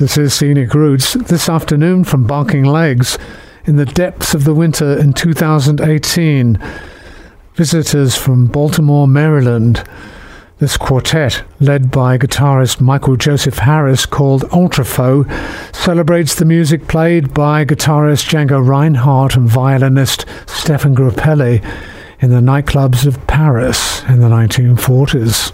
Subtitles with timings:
[0.00, 3.18] This is Scenic Roots this afternoon from Barking Legs
[3.66, 6.58] in the depths of the winter in 2018.
[7.52, 9.84] Visitors from Baltimore, Maryland.
[10.56, 15.26] This quartet, led by guitarist Michael Joseph Harris, called Ultrafaux,
[15.76, 21.62] celebrates the music played by guitarist Django Reinhardt and violinist Stéphane Grappelli
[22.20, 25.52] in the nightclubs of Paris in the 1940s.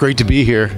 [0.00, 0.70] Great to be here.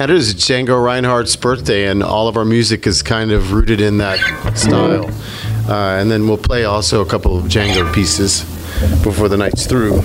[0.00, 3.80] And it is Django Reinhardt's birthday, and all of our music is kind of rooted
[3.80, 4.18] in that
[4.58, 5.04] style.
[5.68, 8.40] Uh, and then we'll play also a couple of Django pieces
[9.04, 10.00] before the night's through.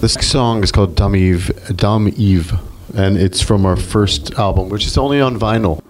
[0.00, 2.54] This song is called Dumb Eve, Dumb Eve,
[2.96, 5.82] and it's from our first album, which is only on vinyl.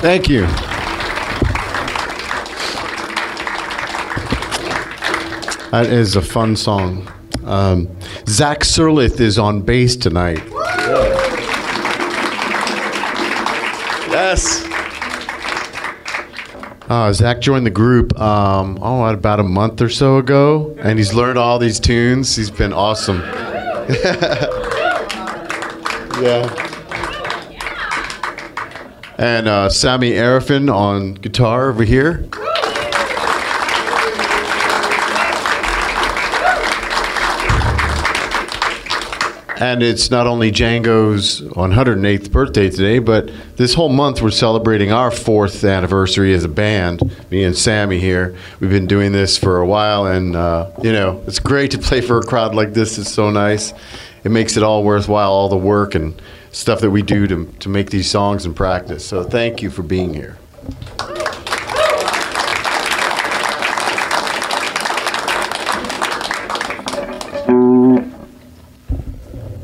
[0.00, 0.42] Thank you.
[5.72, 7.10] That is a fun song.
[7.44, 7.88] Um,
[8.28, 10.42] Zach Sirlith is on bass tonight.
[14.08, 14.64] Yes.
[16.88, 21.12] Uh, Zach joined the group um, oh about a month or so ago, and he's
[21.12, 22.36] learned all these tunes.
[22.36, 23.18] He's been awesome.
[26.22, 26.67] yeah.
[29.18, 32.28] And uh, Sammy Arifin on guitar over here.
[39.60, 45.10] And it's not only Django's 108th birthday today, but this whole month we're celebrating our
[45.10, 47.02] fourth anniversary as a band.
[47.32, 48.36] Me and Sammy here.
[48.60, 52.02] We've been doing this for a while, and uh, you know it's great to play
[52.02, 52.98] for a crowd like this.
[52.98, 53.72] It's so nice.
[54.22, 56.22] It makes it all worthwhile, all the work and
[56.58, 59.06] stuff that we do to, to make these songs and practice.
[59.06, 60.36] So thank you for being here.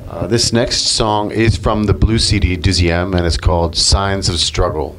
[0.08, 4.38] Uh, this next song is from the Blue CD Deuxième and it's called Signs of
[4.38, 4.97] Struggle.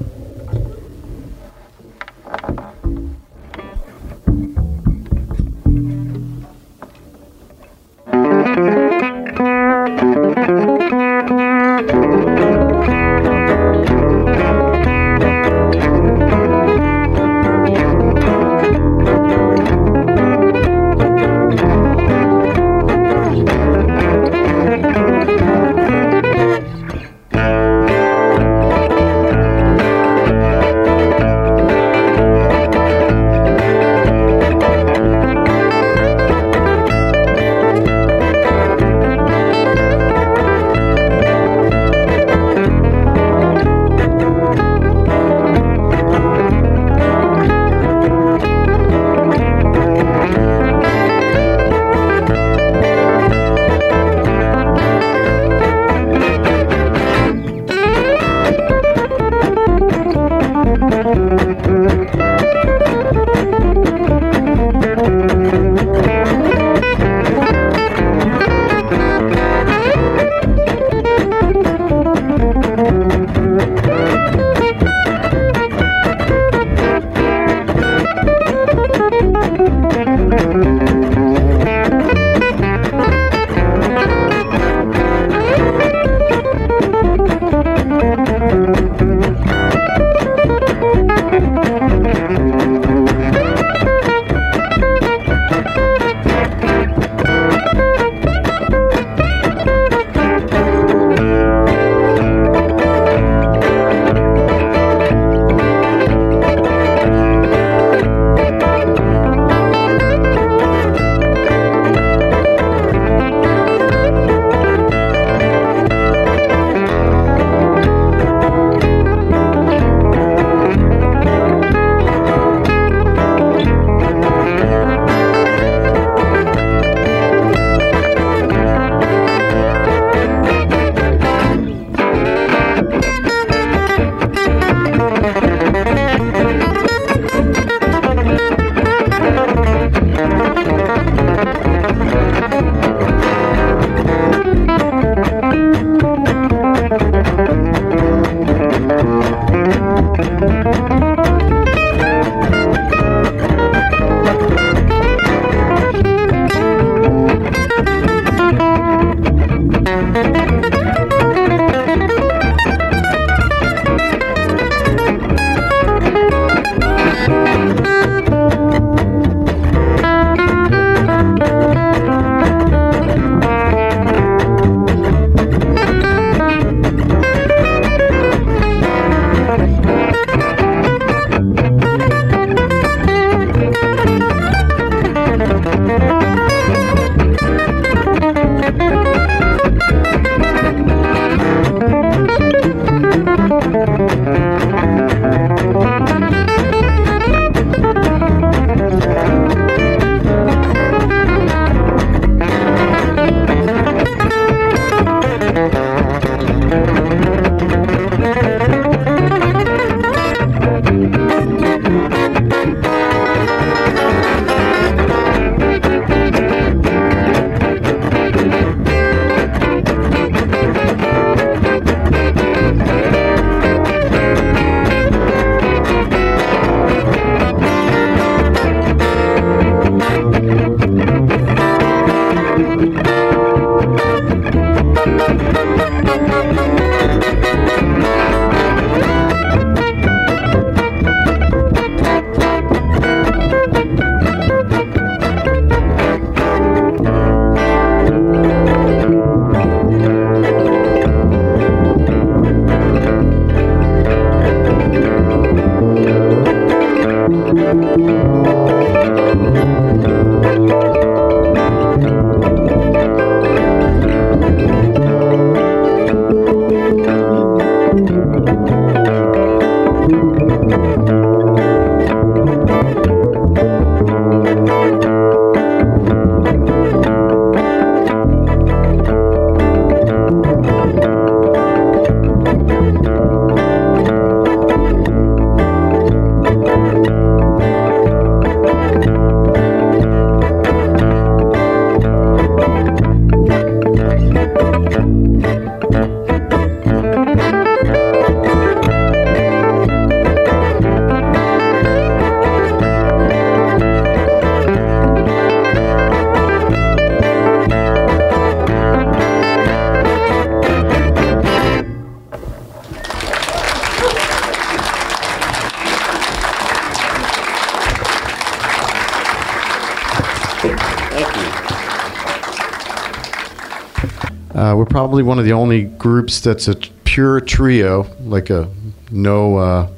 [324.53, 328.69] Uh, we're probably one of the only groups that's a pure trio, like a
[329.11, 329.89] no uh,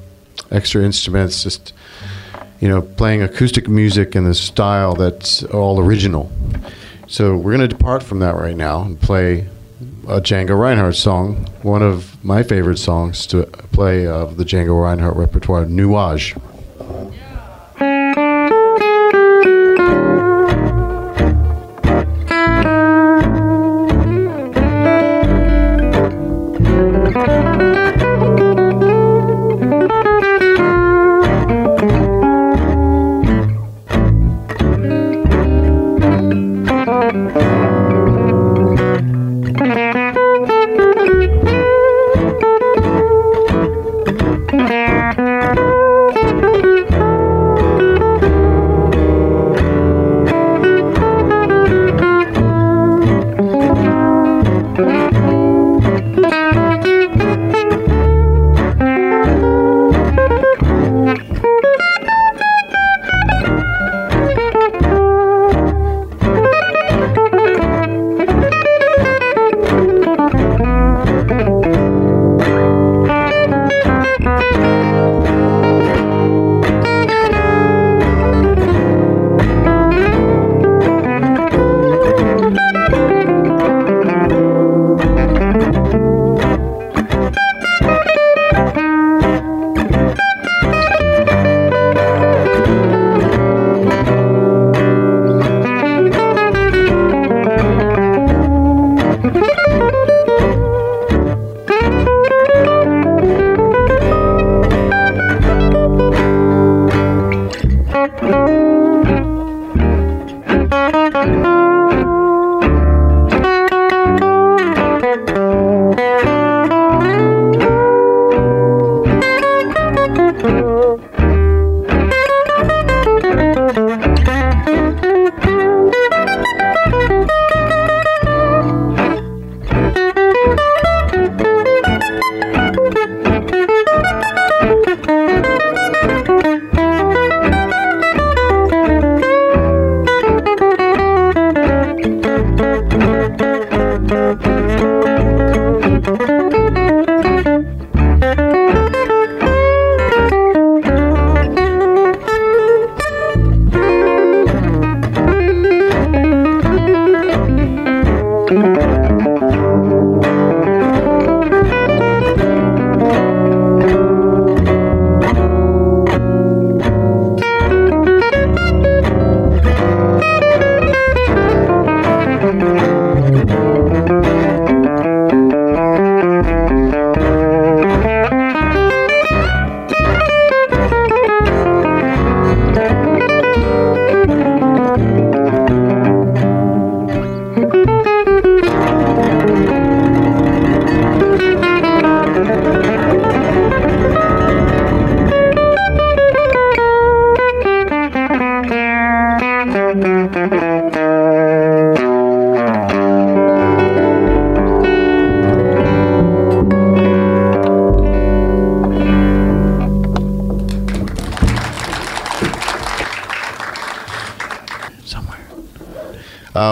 [0.52, 1.74] extra instruments, just
[2.60, 6.32] you know, playing acoustic music in a style that's all original.
[7.08, 9.48] So we're going to depart from that right now and play
[10.08, 15.16] a Django Reinhardt song, one of my favorite songs to play of the Django Reinhardt
[15.16, 16.40] repertoire, Nuages.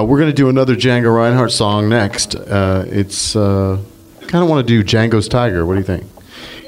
[0.05, 2.35] We're going to do another Django Reinhardt song next.
[2.35, 3.79] Uh, it's uh,
[4.21, 5.65] kind of want to do Django's Tiger.
[5.65, 6.05] What do you think?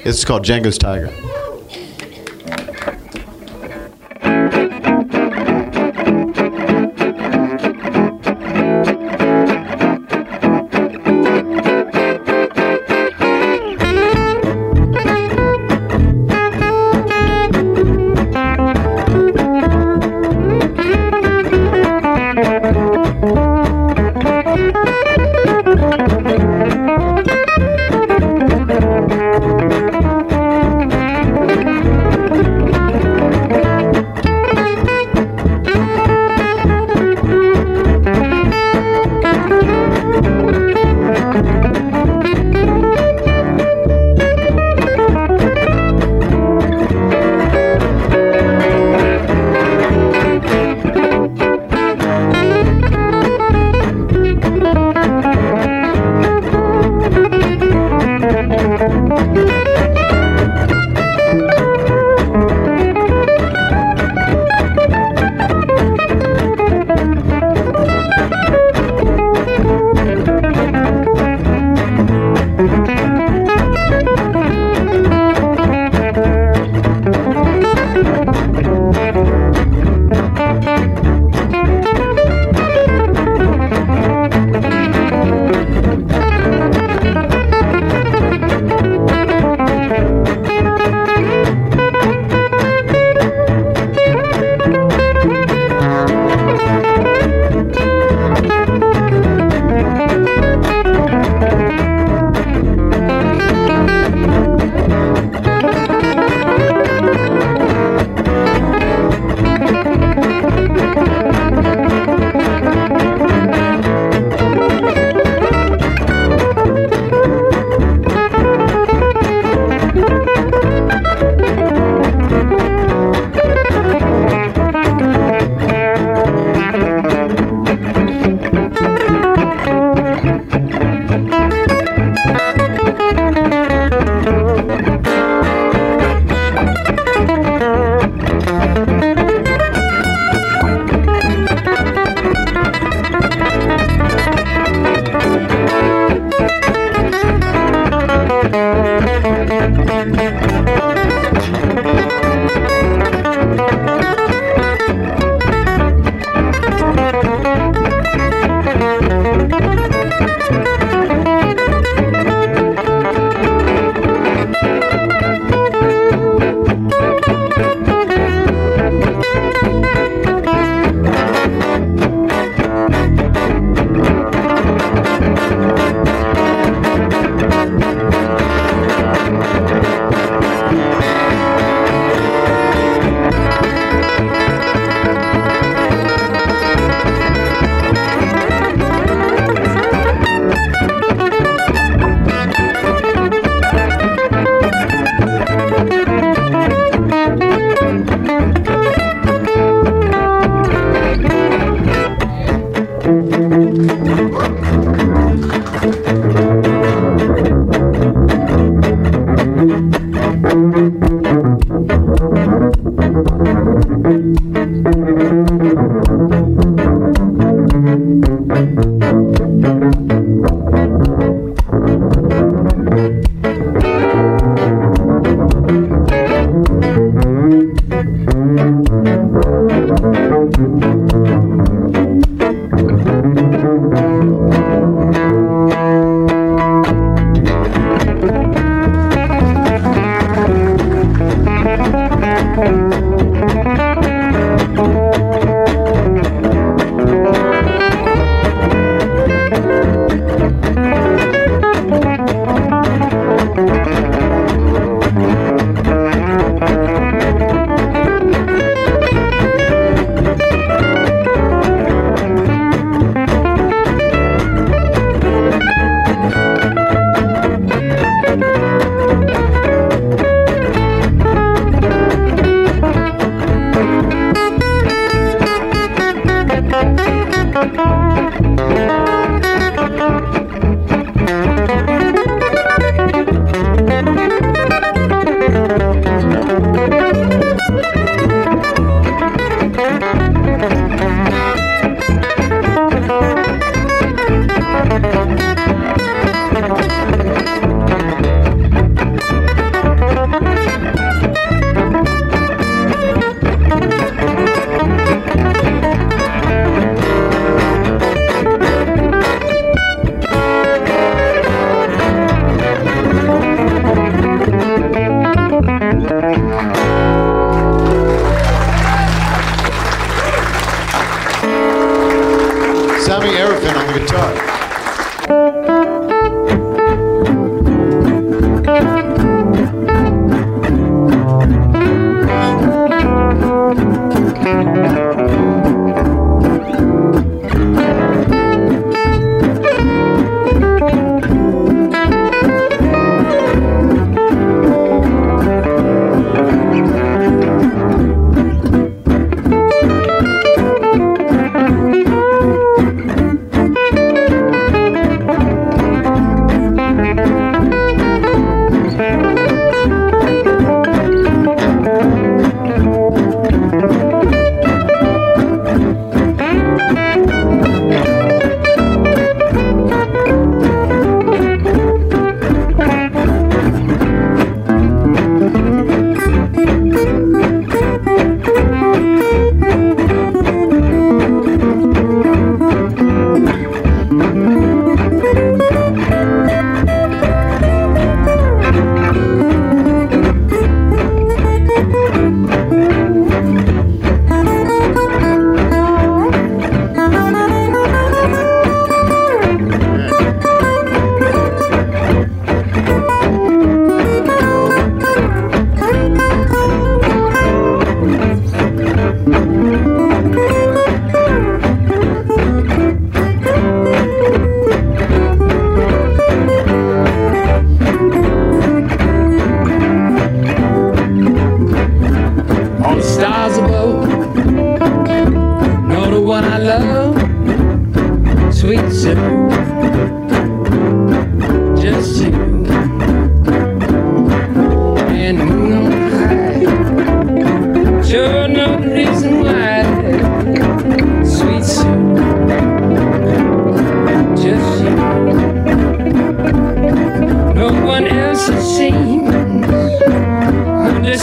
[0.04, 1.12] It's called Django's Tiger.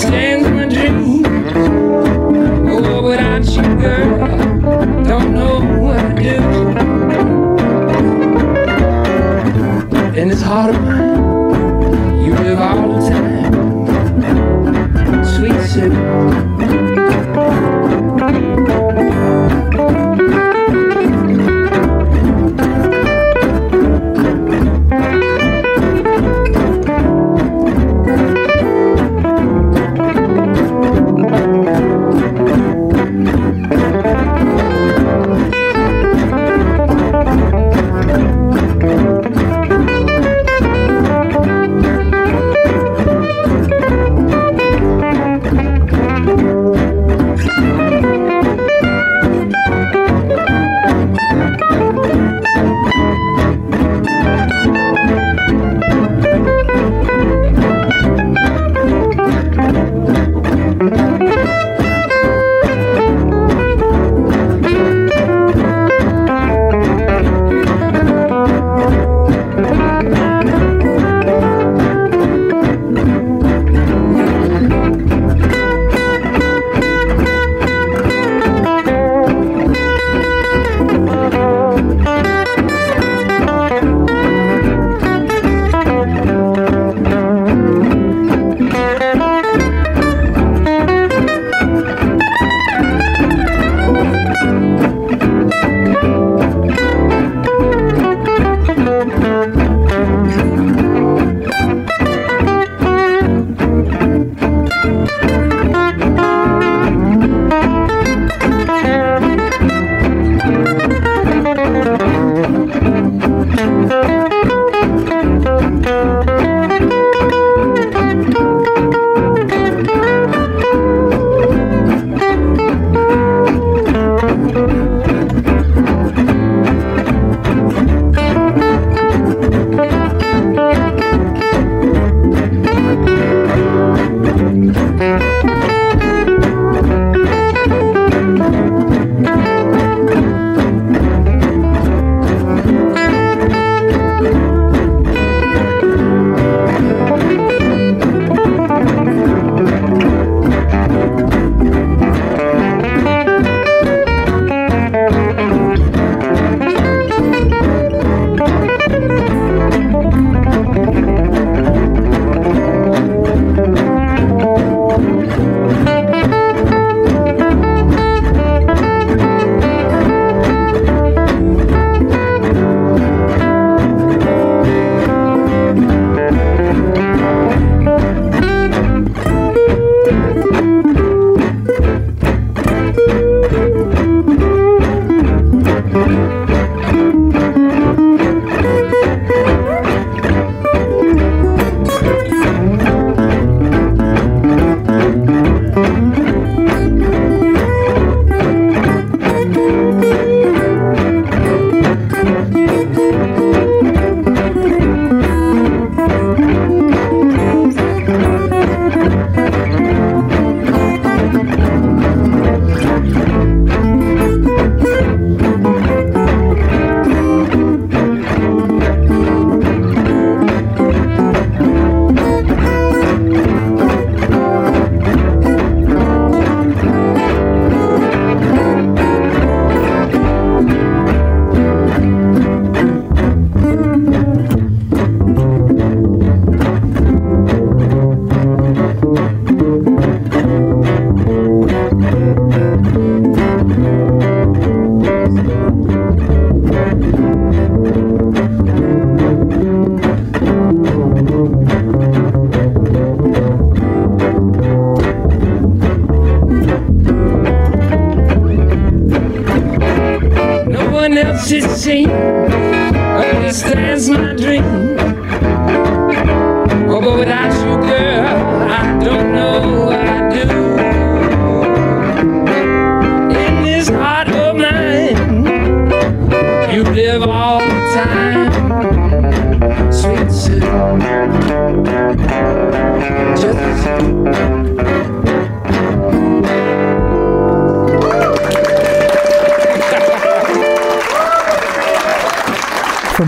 [0.08, 0.35] Stay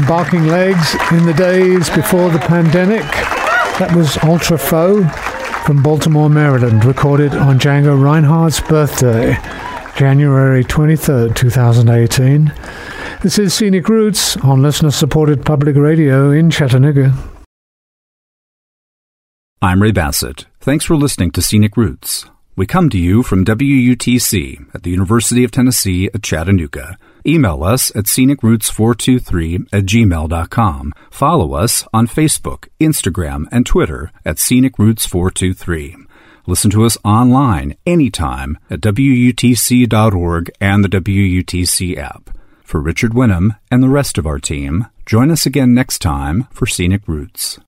[0.07, 3.01] Barking Legs in the days before the pandemic.
[3.77, 5.03] That was Ultrafaux
[5.65, 9.37] from Baltimore, Maryland, recorded on Django Reinhardt's birthday,
[9.97, 12.53] January 23rd, 2018.
[13.21, 17.13] This is Scenic Roots on listener supported public radio in Chattanooga.
[19.61, 20.45] I'm Ray Bassett.
[20.61, 22.25] Thanks for listening to Scenic Roots.
[22.57, 26.97] We come to you from WUTC at the University of Tennessee at Chattanooga.
[27.23, 30.93] Email us at scenicroots423 at gmail.com.
[31.11, 36.07] Follow us on Facebook, Instagram, and Twitter at scenicroots423.
[36.47, 42.31] Listen to us online anytime at WUTC.org and the WUTC app.
[42.63, 46.65] For Richard Winham and the rest of our team, join us again next time for
[46.65, 47.59] Scenic Roots.